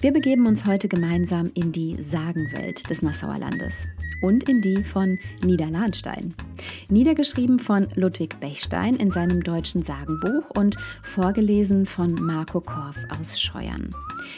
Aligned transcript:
Wir 0.00 0.12
begeben 0.12 0.46
uns 0.46 0.64
heute 0.64 0.86
gemeinsam 0.86 1.50
in 1.54 1.72
die 1.72 2.00
Sagenwelt 2.00 2.88
des 2.88 3.02
Nassauer 3.02 3.38
Landes 3.38 3.88
und 4.22 4.48
in 4.48 4.60
die 4.60 4.84
von 4.84 5.18
Niederlahnstein. 5.42 6.34
Niedergeschrieben 6.88 7.58
von 7.58 7.88
Ludwig 7.96 8.38
Bechstein 8.38 8.94
in 8.94 9.10
seinem 9.10 9.42
deutschen 9.42 9.82
Sagenbuch 9.82 10.50
und 10.50 10.76
vorgelesen 11.02 11.84
von 11.84 12.12
Marco 12.12 12.60
Korf 12.60 12.96
aus 13.18 13.40
Scheuern. 13.40 13.92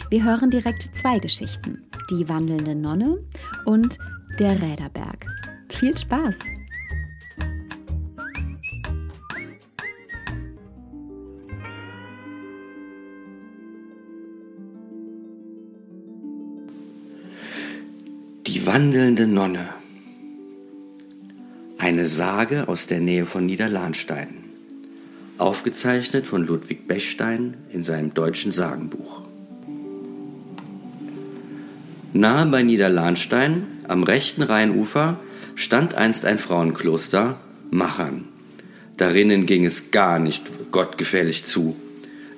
Wir 0.08 0.24
hören 0.24 0.50
direkt 0.50 0.96
zwei 0.96 1.18
Geschichten: 1.18 1.84
Die 2.10 2.26
wandelnde 2.26 2.74
Nonne 2.74 3.18
und 3.66 3.98
Der 4.38 4.62
Räderberg. 4.62 5.26
Viel 5.68 5.94
Spaß! 5.96 6.36
Wandelnde 18.72 19.26
Nonne. 19.26 19.70
Eine 21.78 22.06
Sage 22.06 22.68
aus 22.68 22.86
der 22.86 23.00
Nähe 23.00 23.26
von 23.26 23.44
Niederlahnstein. 23.44 24.28
Aufgezeichnet 25.38 26.28
von 26.28 26.46
Ludwig 26.46 26.86
Bechstein 26.86 27.54
in 27.72 27.82
seinem 27.82 28.14
deutschen 28.14 28.52
Sagenbuch. 28.52 29.22
Nahe 32.12 32.46
bei 32.46 32.62
Niederlahnstein, 32.62 33.66
am 33.88 34.04
rechten 34.04 34.42
Rheinufer, 34.42 35.18
stand 35.56 35.96
einst 35.96 36.24
ein 36.24 36.38
Frauenkloster, 36.38 37.40
Machern. 37.72 38.26
Darinnen 38.96 39.46
ging 39.46 39.64
es 39.64 39.90
gar 39.90 40.20
nicht 40.20 40.70
gottgefällig 40.70 41.44
zu. 41.44 41.74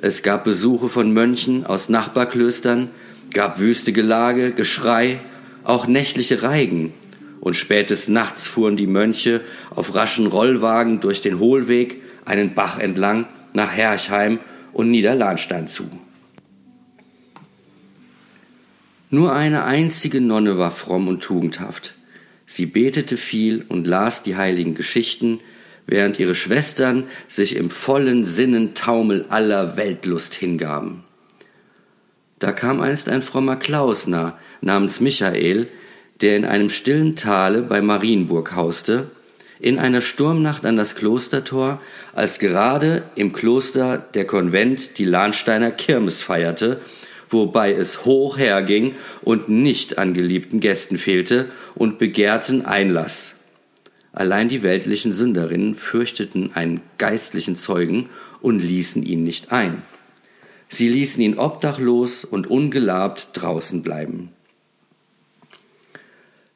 Es 0.01 0.23
gab 0.23 0.45
Besuche 0.45 0.89
von 0.89 1.13
Mönchen 1.13 1.67
aus 1.67 1.91
Nachbarklöstern, 1.91 2.89
gab 3.35 3.59
wüste 3.59 3.93
Gelage, 3.93 4.53
Geschrei, 4.53 5.21
auch 5.65 5.87
nächtliche 5.87 6.43
Reigen, 6.43 6.95
und 7.41 7.55
spätes 7.55 8.07
Nachts 8.07 8.47
fuhren 8.47 8.77
die 8.77 8.87
Mönche 8.87 9.41
auf 9.71 9.97
raschen 9.97 10.29
Rollwagen 10.29 11.01
durch 11.01 11.21
den 11.21 11.41
Hohlweg 11.41 12.01
einen 12.25 12.55
Bach 12.55 12.79
entlang 12.79 13.27
nach 13.53 13.73
Herchheim 13.73 14.39
und 14.73 14.93
Niederlahnstein 14.93 15.67
zu. 15.67 15.91
Nur 19.11 19.35
eine 19.35 19.65
einzige 19.65 20.21
Nonne 20.21 20.57
war 20.57 20.71
fromm 20.71 21.09
und 21.09 21.23
tugendhaft. 21.23 21.95
Sie 22.47 22.67
betete 22.67 23.17
viel 23.17 23.65
und 23.69 23.87
las 23.87 24.23
die 24.23 24.37
heiligen 24.37 24.75
Geschichten, 24.75 25.41
während 25.85 26.19
ihre 26.19 26.35
Schwestern 26.35 27.05
sich 27.27 27.57
im 27.57 27.71
vollen 27.71 28.25
Sinnentaumel 28.25 29.27
aller 29.29 29.77
Weltlust 29.77 30.35
hingaben. 30.35 31.03
Da 32.39 32.53
kam 32.53 32.81
einst 32.81 33.09
ein 33.09 33.23
frommer 33.23 33.57
Klausner, 33.57 34.39
namens 34.63 35.01
Michael, 35.01 35.69
der 36.21 36.37
in 36.37 36.45
einem 36.45 36.71
stillen 36.71 37.17
Tale 37.17 37.63
bei 37.63 37.83
Marienburg 37.83 38.55
hauste, 38.55 39.11
in 39.61 39.79
einer 39.79 40.01
Sturmnacht 40.01 40.65
an 40.65 40.77
das 40.77 40.97
Klostertor, 40.97 41.81
als 42.13 42.39
gerade 42.39 43.05
im 43.15 43.33
Kloster 43.33 43.99
der 43.99 44.27
Konvent 44.27 44.99
die 44.99 45.05
Lahnsteiner 45.05 45.71
Kirmes 45.71 46.23
feierte, 46.23 46.81
wobei 47.29 47.73
es 47.73 48.05
hoch 48.05 48.39
herging 48.39 48.95
und 49.23 49.49
nicht 49.49 49.99
an 49.99 50.15
geliebten 50.15 50.61
Gästen 50.61 50.99
fehlte 50.99 51.49
und 51.75 51.99
begehrten 51.99 52.65
Einlass. 52.65 53.37
Allein 54.13 54.49
die 54.49 54.63
weltlichen 54.63 55.15
Sünderinnen 55.15 55.75
fürchteten 55.75 56.55
einen 56.55 56.81
geistlichen 56.99 57.57
Zeugen 57.57 58.11
und 58.41 58.61
ließen 58.61 59.03
ihn 59.03 59.25
nicht 59.25 59.53
ein. 59.53 59.83
Sie 60.69 60.89
ließen 60.89 61.23
ihn 61.23 61.39
obdachlos 61.39 62.25
und 62.25 62.49
ungelabt 62.49 63.29
draußen 63.35 63.83
bleiben. 63.83 64.31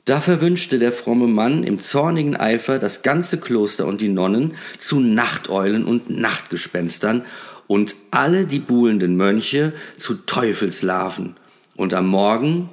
Da 0.07 0.21
verwünschte 0.21 0.79
der 0.79 0.93
fromme 0.93 1.27
Mann 1.27 1.65
im 1.65 1.81
zornigen 1.81 2.37
Eifer 2.37 2.79
das 2.79 3.03
ganze 3.03 3.39
Kloster 3.39 3.87
und 3.87 4.01
die 4.01 4.09
Nonnen 4.09 4.55
zu 4.79 5.01
Nachteulen 5.01 5.85
und 5.85 6.09
Nachtgespenstern 6.09 7.25
und 7.67 7.97
alle 8.13 8.47
die 8.47 8.61
buhlenden 8.61 9.17
Mönche 9.17 9.73
zu 9.99 10.15
Teufelslarven. 10.15 11.35
Und 11.75 11.93
am 11.93 12.07
Morgen 12.07 12.71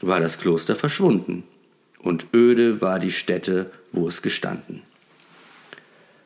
war 0.00 0.18
das 0.18 0.40
Kloster 0.40 0.74
verschwunden 0.74 1.44
und 2.00 2.26
öde 2.34 2.80
war 2.80 2.98
die 2.98 3.12
Stätte, 3.12 3.70
wo 3.92 4.08
es 4.08 4.20
gestanden. 4.20 4.82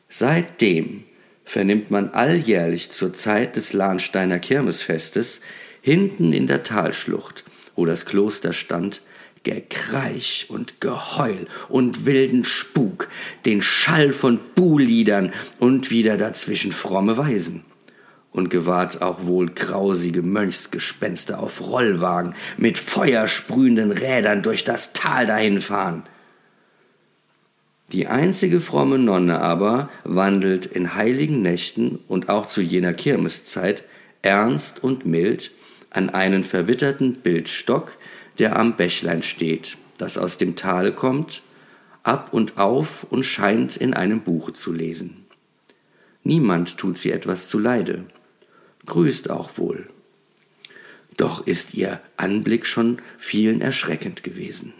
Seitdem 0.09 1.03
vernimmt 1.45 1.91
man 1.91 2.09
alljährlich 2.09 2.89
zur 2.89 3.13
Zeit 3.13 3.55
des 3.55 3.73
Lahnsteiner 3.73 4.39
Kirmesfestes 4.39 5.41
hinten 5.83 6.33
in 6.33 6.47
der 6.47 6.63
Talschlucht, 6.63 7.43
wo 7.75 7.85
das 7.85 8.07
Kloster 8.07 8.51
stand, 8.51 9.03
Gekreich 9.49 10.45
und 10.49 10.79
Geheul 10.79 11.47
und 11.69 12.05
wilden 12.05 12.45
Spuk, 12.45 13.09
den 13.47 13.63
Schall 13.63 14.13
von 14.13 14.39
Buhliedern 14.53 15.33
und 15.57 15.89
wieder 15.89 16.17
dazwischen 16.17 16.71
fromme 16.71 17.17
Weisen. 17.17 17.63
Und 18.31 18.51
gewahrt 18.51 19.01
auch 19.01 19.25
wohl 19.25 19.49
grausige 19.49 20.21
Mönchsgespenster 20.21 21.39
auf 21.39 21.61
Rollwagen 21.61 22.35
mit 22.57 22.77
feuersprühenden 22.77 23.91
Rädern 23.91 24.43
durch 24.43 24.63
das 24.63 24.93
Tal 24.93 25.25
dahinfahren. 25.25 26.03
Die 27.91 28.05
einzige 28.05 28.61
fromme 28.61 28.99
Nonne 28.99 29.41
aber 29.41 29.89
wandelt 30.03 30.67
in 30.67 30.93
heiligen 30.93 31.41
Nächten 31.41 31.97
und 32.07 32.29
auch 32.29 32.45
zu 32.45 32.61
jener 32.61 32.93
Kirmeszeit 32.93 33.83
ernst 34.21 34.83
und 34.83 35.07
mild 35.07 35.49
an 35.89 36.09
einen 36.09 36.43
verwitterten 36.43 37.13
Bildstock, 37.13 37.97
der 38.37 38.57
am 38.57 38.75
Bächlein 38.75 39.23
steht, 39.23 39.77
das 39.97 40.17
aus 40.17 40.37
dem 40.37 40.55
Tale 40.55 40.91
kommt, 40.91 41.41
ab 42.03 42.29
und 42.31 42.57
auf 42.57 43.05
und 43.09 43.23
scheint 43.23 43.77
in 43.77 43.93
einem 43.93 44.21
Buche 44.21 44.53
zu 44.53 44.71
lesen. 44.71 45.25
Niemand 46.23 46.77
tut 46.77 46.97
sie 46.97 47.11
etwas 47.11 47.47
zuleide, 47.47 48.05
grüßt 48.85 49.29
auch 49.29 49.57
wohl. 49.57 49.87
Doch 51.17 51.45
ist 51.45 51.73
ihr 51.73 51.99
Anblick 52.17 52.65
schon 52.65 52.99
vielen 53.17 53.61
erschreckend 53.61 54.23
gewesen. 54.23 54.73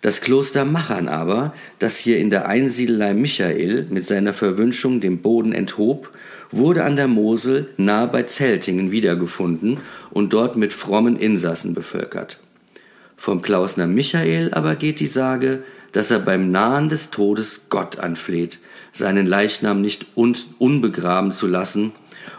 Das 0.00 0.20
Kloster 0.20 0.64
Machern 0.64 1.06
aber, 1.06 1.54
das 1.78 1.96
hier 1.96 2.18
in 2.18 2.28
der 2.28 2.48
Einsiedelei 2.48 3.14
Michael 3.14 3.86
mit 3.88 4.04
seiner 4.04 4.32
Verwünschung 4.32 5.00
dem 5.00 5.22
Boden 5.22 5.52
enthob, 5.52 6.10
wurde 6.52 6.84
an 6.84 6.96
der 6.96 7.08
Mosel 7.08 7.68
nahe 7.76 8.06
bei 8.06 8.22
Zeltingen 8.22 8.92
wiedergefunden 8.92 9.78
und 10.10 10.32
dort 10.32 10.56
mit 10.56 10.72
frommen 10.72 11.16
Insassen 11.16 11.74
bevölkert. 11.74 12.38
Vom 13.16 13.40
Klausner 13.40 13.86
Michael 13.86 14.52
aber 14.52 14.76
geht 14.76 15.00
die 15.00 15.06
Sage, 15.06 15.62
dass 15.92 16.10
er 16.10 16.18
beim 16.18 16.50
Nahen 16.50 16.88
des 16.88 17.10
Todes 17.10 17.66
Gott 17.68 17.98
anfleht, 17.98 18.58
seinen 18.92 19.26
Leichnam 19.26 19.80
nicht 19.80 20.06
un 20.16 20.34
unbegraben 20.58 21.32
zu 21.32 21.46
lassen, 21.46 21.92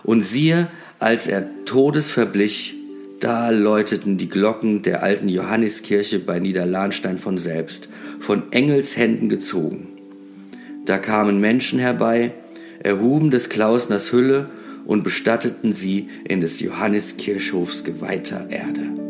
und 0.03 0.23
siehe, 0.23 0.67
als 0.99 1.27
er 1.27 1.45
todesverblich, 1.65 2.75
da 3.19 3.49
läuteten 3.49 4.17
die 4.17 4.27
Glocken 4.27 4.81
der 4.81 5.01
alten 5.03 5.29
Johanniskirche 5.29 6.19
bei 6.19 6.39
Niederlahnstein 6.39 7.17
von 7.17 7.37
selbst, 7.37 7.89
von 8.19 8.51
Engelshänden 8.51 9.29
gezogen. 9.29 9.87
Da 10.85 10.97
kamen 10.97 11.39
Menschen 11.39 11.79
herbei, 11.79 12.33
erhuben 12.83 13.31
des 13.31 13.49
Klausners 13.49 14.11
Hülle 14.11 14.49
und 14.85 15.03
bestatteten 15.03 15.73
sie 15.73 16.09
in 16.25 16.41
des 16.41 16.59
Johanniskirchhofs 16.59 17.83
geweihter 17.83 18.49
Erde. 18.49 19.02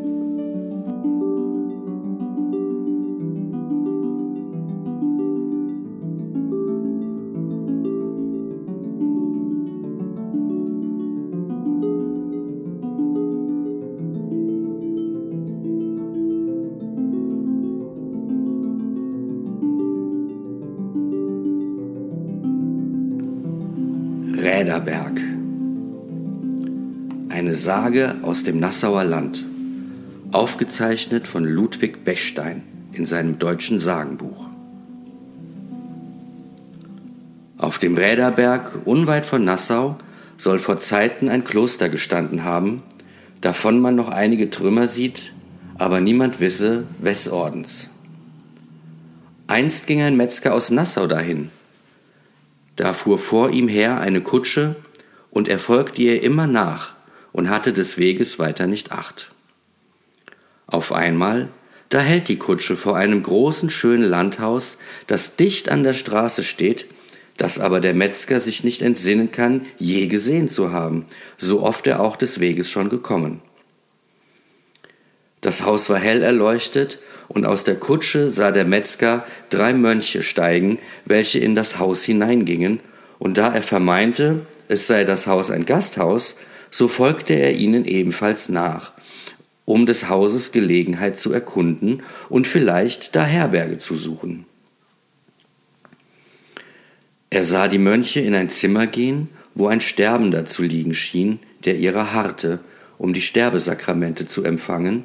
Räderberg. 24.44 25.22
Eine 27.30 27.56
Sage 27.56 28.16
aus 28.24 28.44
dem 28.44 28.60
Nassauer 28.60 29.06
Land, 29.06 29.46
aufgezeichnet 30.34 31.30
von 31.30 31.46
Ludwig 31.46 32.04
Bechstein 32.04 32.64
in 32.92 33.06
seinem 33.06 33.40
deutschen 33.40 33.80
Sagenbuch. 33.80 34.48
Auf 37.58 37.78
dem 37.78 37.96
Räderberg, 37.96 38.80
unweit 38.84 39.26
von 39.26 39.46
Nassau, 39.46 39.96
soll 40.36 40.60
vor 40.60 40.78
Zeiten 40.78 41.30
ein 41.30 41.46
Kloster 41.46 41.88
gestanden 41.88 42.44
haben, 42.44 42.84
davon 43.40 43.80
man 43.80 43.96
noch 43.96 44.10
einige 44.10 44.50
Trümmer 44.50 44.90
sieht, 44.90 45.32
aber 45.78 46.02
niemand 46.02 46.42
wisse, 46.42 46.84
wes 47.00 47.30
Ordens. 47.30 47.88
Einst 49.48 49.88
ging 49.88 50.02
ein 50.02 50.18
Metzger 50.18 50.54
aus 50.54 50.70
Nassau 50.70 51.08
dahin. 51.08 51.50
Da 52.76 52.94
fuhr 52.94 53.20
vor 53.20 53.52
ihm 53.52 53.68
her 53.68 54.00
eine 54.00 54.22
Kutsche, 54.22 54.76
und 55.30 55.48
er 55.48 55.60
folgte 55.60 56.02
ihr 56.02 56.22
immer 56.22 56.46
nach 56.46 56.94
und 57.32 57.50
hatte 57.50 57.74
des 57.74 57.98
Weges 57.98 58.38
weiter 58.38 58.68
nicht 58.68 58.92
acht. 58.92 59.32
Auf 60.68 60.92
einmal, 60.92 61.50
da 61.90 62.00
hält 62.00 62.30
die 62.30 62.38
Kutsche 62.38 62.78
vor 62.78 62.96
einem 62.96 63.24
großen, 63.24 63.70
schönen 63.70 64.04
Landhaus, 64.04 64.78
das 65.08 65.36
dicht 65.36 65.70
an 65.70 65.84
der 65.84 65.94
Straße 65.94 66.44
steht, 66.44 66.86
das 67.38 67.60
aber 67.60 67.80
der 67.80 67.96
Metzger 67.96 68.40
sich 68.40 68.64
nicht 68.64 68.82
entsinnen 68.84 69.32
kann, 69.32 69.62
je 69.78 70.08
gesehen 70.08 70.50
zu 70.50 70.72
haben, 70.72 71.06
so 71.38 71.62
oft 71.62 71.88
er 71.88 72.00
auch 72.00 72.16
des 72.16 72.40
Weges 72.40 72.70
schon 72.70 72.90
gekommen. 72.90 73.42
Das 75.44 75.66
Haus 75.66 75.90
war 75.90 76.00
hell 76.00 76.24
erleuchtet, 76.24 77.00
und 77.28 77.46
aus 77.46 77.64
der 77.66 77.76
Kutsche 77.76 78.30
sah 78.32 78.52
der 78.52 78.64
Metzger 78.64 79.26
drei 79.50 79.74
Mönche 79.74 80.24
steigen, 80.24 80.80
welche 81.06 81.40
in 81.40 81.54
das 81.54 81.80
Haus 81.80 82.04
hineingingen, 82.04 82.80
und 83.20 83.38
da 83.38 83.54
er 83.54 83.62
vermeinte, 83.62 84.46
es 84.70 84.88
sei 84.88 85.04
das 85.04 85.28
Haus 85.28 85.52
ein 85.52 85.66
Gasthaus, 85.66 86.38
so 86.72 86.88
folgte 86.88 87.34
er 87.34 87.54
ihnen 87.56 87.84
ebenfalls 87.84 88.48
nach, 88.48 88.94
um 89.66 89.86
des 89.86 90.08
Hauses 90.08 90.54
Gelegenheit 90.54 91.20
zu 91.20 91.34
erkunden 91.34 92.04
und 92.30 92.48
vielleicht 92.48 93.14
da 93.16 93.26
Herberge 93.26 93.78
zu 93.78 93.96
suchen. 93.96 94.46
Er 97.30 97.44
sah 97.44 97.68
die 97.68 97.80
Mönche 97.80 98.22
in 98.22 98.34
ein 98.34 98.48
Zimmer 98.48 98.88
gehen, 98.88 99.28
wo 99.56 99.68
ein 99.68 99.82
Sterbender 99.82 100.46
zu 100.46 100.64
liegen 100.64 100.94
schien, 100.94 101.40
der 101.66 101.76
ihrer 101.76 102.14
harrte, 102.14 102.60
um 102.98 103.14
die 103.14 103.22
Sterbesakramente 103.22 104.26
zu 104.28 104.44
empfangen, 104.46 105.04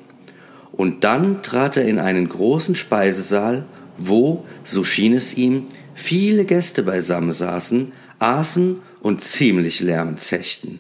und 0.79 1.03
dann 1.03 1.43
trat 1.43 1.77
er 1.77 1.87
in 1.87 1.99
einen 1.99 2.29
großen 2.29 2.77
Speisesaal, 2.77 3.67
wo, 3.99 4.47
so 4.63 4.85
schien 4.85 5.13
es 5.13 5.35
ihm, 5.35 5.67
viele 5.93 6.45
Gäste 6.45 6.85
beisammen 6.85 7.33
saßen, 7.33 7.91
aßen 8.21 8.81
und 9.01 9.25
ziemlich 9.25 9.81
lärmend 9.81 10.21
zechten. 10.21 10.79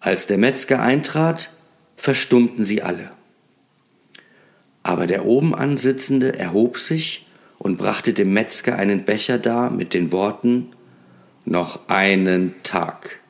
Als 0.00 0.26
der 0.26 0.38
Metzger 0.38 0.80
eintrat, 0.80 1.50
verstummten 1.96 2.64
sie 2.64 2.80
alle. 2.80 3.10
Aber 4.82 5.06
der 5.06 5.26
oben 5.26 5.54
ansitzende 5.54 6.38
erhob 6.38 6.78
sich 6.78 7.26
und 7.58 7.76
brachte 7.76 8.14
dem 8.14 8.32
Metzger 8.32 8.76
einen 8.76 9.04
Becher 9.04 9.36
dar 9.36 9.70
mit 9.70 9.92
den 9.92 10.12
Worten 10.12 10.70
Noch 11.44 11.90
einen 11.90 12.54
Tag. 12.62 13.21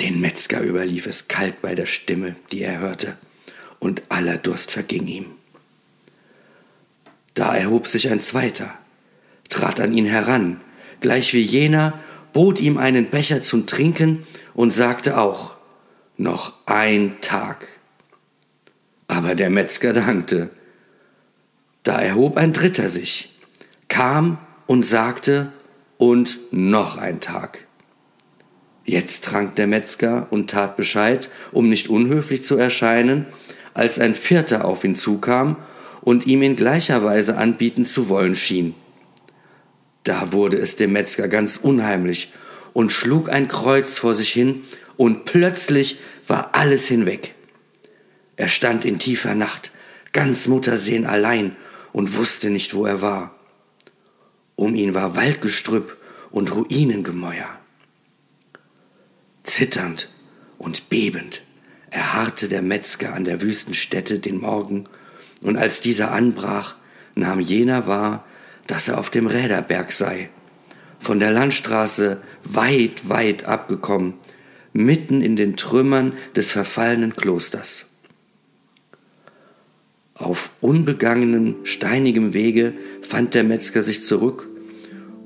Den 0.00 0.20
Metzger 0.20 0.62
überlief 0.62 1.06
es 1.06 1.28
kalt 1.28 1.60
bei 1.60 1.74
der 1.74 1.86
Stimme, 1.86 2.34
die 2.52 2.62
er 2.62 2.78
hörte, 2.78 3.16
und 3.78 4.02
aller 4.08 4.38
Durst 4.38 4.72
verging 4.72 5.06
ihm. 5.06 5.26
Da 7.34 7.54
erhob 7.54 7.86
sich 7.86 8.10
ein 8.10 8.20
zweiter, 8.20 8.72
trat 9.50 9.78
an 9.78 9.92
ihn 9.92 10.06
heran, 10.06 10.60
gleich 11.00 11.34
wie 11.34 11.42
jener, 11.42 11.98
bot 12.32 12.60
ihm 12.60 12.78
einen 12.78 13.10
Becher 13.10 13.42
zum 13.42 13.66
Trinken 13.66 14.26
und 14.54 14.72
sagte 14.72 15.18
auch 15.18 15.56
Noch 16.16 16.54
ein 16.66 17.20
Tag. 17.20 17.66
Aber 19.06 19.34
der 19.34 19.50
Metzger 19.50 19.92
dankte, 19.92 20.50
da 21.82 21.98
erhob 22.00 22.36
ein 22.36 22.52
Dritter 22.52 22.88
sich, 22.88 23.34
kam 23.88 24.38
und 24.66 24.84
sagte, 24.84 25.52
und 25.98 26.38
noch 26.50 26.96
ein 26.96 27.20
Tag. 27.20 27.66
Jetzt 28.84 29.24
trank 29.24 29.56
der 29.56 29.66
Metzger 29.66 30.26
und 30.30 30.50
tat 30.50 30.76
Bescheid, 30.76 31.30
um 31.52 31.68
nicht 31.68 31.88
unhöflich 31.88 32.42
zu 32.42 32.56
erscheinen, 32.56 33.26
als 33.74 33.98
ein 33.98 34.14
Vierter 34.14 34.64
auf 34.64 34.84
ihn 34.84 34.94
zukam 34.94 35.56
und 36.00 36.26
ihm 36.26 36.42
in 36.42 36.56
gleicher 36.56 37.04
Weise 37.04 37.36
anbieten 37.36 37.84
zu 37.84 38.08
wollen 38.08 38.34
schien. 38.34 38.74
Da 40.04 40.32
wurde 40.32 40.58
es 40.58 40.76
dem 40.76 40.92
Metzger 40.92 41.28
ganz 41.28 41.56
unheimlich 41.56 42.32
und 42.72 42.90
schlug 42.90 43.28
ein 43.28 43.48
Kreuz 43.48 43.98
vor 43.98 44.14
sich 44.14 44.32
hin, 44.32 44.64
und 44.96 45.24
plötzlich 45.24 45.98
war 46.26 46.50
alles 46.52 46.86
hinweg. 46.86 47.34
Er 48.36 48.48
stand 48.48 48.84
in 48.84 48.98
tiefer 48.98 49.34
Nacht, 49.34 49.72
ganz 50.12 50.46
Muttersehen 50.46 51.06
allein 51.06 51.56
und 51.92 52.16
wusste 52.16 52.50
nicht, 52.50 52.74
wo 52.74 52.84
er 52.84 53.00
war. 53.00 53.34
Um 54.56 54.74
ihn 54.74 54.92
war 54.94 55.16
Waldgestrüpp 55.16 55.96
und 56.30 56.54
Ruinengemäuer. 56.54 57.59
Zitternd 59.50 60.08
und 60.58 60.90
bebend 60.90 61.42
erharrte 61.90 62.46
der 62.46 62.62
Metzger 62.62 63.14
an 63.14 63.24
der 63.24 63.42
Wüstenstätte 63.42 64.20
den 64.20 64.40
Morgen, 64.40 64.84
und 65.42 65.56
als 65.56 65.80
dieser 65.80 66.12
anbrach, 66.12 66.76
nahm 67.16 67.40
jener 67.40 67.88
wahr, 67.88 68.24
dass 68.68 68.86
er 68.86 68.98
auf 68.98 69.10
dem 69.10 69.26
Räderberg 69.26 69.90
sei, 69.90 70.28
von 71.00 71.18
der 71.18 71.32
Landstraße 71.32 72.18
weit, 72.44 73.08
weit 73.08 73.46
abgekommen, 73.46 74.14
mitten 74.72 75.20
in 75.20 75.34
den 75.34 75.56
Trümmern 75.56 76.12
des 76.36 76.52
verfallenen 76.52 77.16
Klosters. 77.16 77.86
Auf 80.14 80.50
unbegangenem, 80.60 81.56
steinigem 81.64 82.34
Wege 82.34 82.74
fand 83.02 83.34
der 83.34 83.42
Metzger 83.42 83.82
sich 83.82 84.04
zurück, 84.04 84.46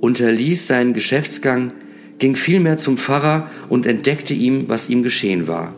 unterließ 0.00 0.66
seinen 0.66 0.94
Geschäftsgang, 0.94 1.74
ging 2.18 2.36
vielmehr 2.36 2.78
zum 2.78 2.96
Pfarrer 2.96 3.50
und 3.68 3.86
entdeckte 3.86 4.34
ihm, 4.34 4.68
was 4.68 4.88
ihm 4.88 5.02
geschehen 5.02 5.48
war. 5.48 5.74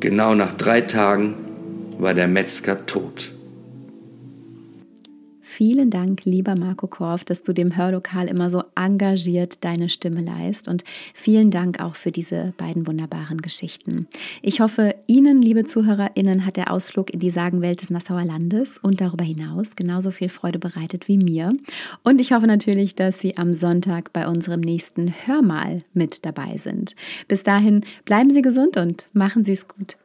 Genau 0.00 0.34
nach 0.34 0.52
drei 0.52 0.80
Tagen 0.80 1.34
war 1.98 2.14
der 2.14 2.28
Metzger 2.28 2.86
tot. 2.86 3.32
Vielen 5.58 5.90
Dank, 5.90 6.24
lieber 6.24 6.54
Marco 6.54 6.86
Korf, 6.86 7.24
dass 7.24 7.42
du 7.42 7.52
dem 7.52 7.76
Hörlokal 7.76 8.28
immer 8.28 8.48
so 8.48 8.62
engagiert 8.76 9.64
deine 9.64 9.88
Stimme 9.88 10.20
leist. 10.20 10.68
Und 10.68 10.84
vielen 11.14 11.50
Dank 11.50 11.80
auch 11.80 11.96
für 11.96 12.12
diese 12.12 12.54
beiden 12.56 12.86
wunderbaren 12.86 13.38
Geschichten. 13.38 14.06
Ich 14.40 14.60
hoffe, 14.60 14.94
Ihnen, 15.08 15.42
liebe 15.42 15.64
ZuhörerInnen, 15.64 16.46
hat 16.46 16.58
der 16.58 16.72
Ausflug 16.72 17.12
in 17.12 17.18
die 17.18 17.30
Sagenwelt 17.30 17.82
des 17.82 17.90
Nassauer 17.90 18.24
Landes 18.24 18.78
und 18.78 19.00
darüber 19.00 19.24
hinaus 19.24 19.74
genauso 19.74 20.12
viel 20.12 20.28
Freude 20.28 20.60
bereitet 20.60 21.08
wie 21.08 21.18
mir. 21.18 21.52
Und 22.04 22.20
ich 22.20 22.30
hoffe 22.30 22.46
natürlich, 22.46 22.94
dass 22.94 23.18
Sie 23.18 23.36
am 23.36 23.52
Sonntag 23.52 24.12
bei 24.12 24.28
unserem 24.28 24.60
nächsten 24.60 25.12
Hörmal 25.26 25.80
mit 25.92 26.24
dabei 26.24 26.56
sind. 26.58 26.94
Bis 27.26 27.42
dahin 27.42 27.80
bleiben 28.04 28.30
Sie 28.30 28.42
gesund 28.42 28.76
und 28.76 29.08
machen 29.12 29.42
Sie 29.42 29.54
es 29.54 29.66
gut. 29.66 29.96